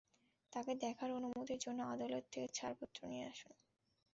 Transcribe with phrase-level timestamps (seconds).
[0.53, 3.53] তাকে দেখার অনুমতির জন্য আদালত থেকে ছাড়পত্র নিয়ে আসুন।